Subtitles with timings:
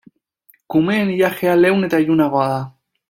[0.75, 2.59] Kumeen ilajea leun eta ilunagoa da.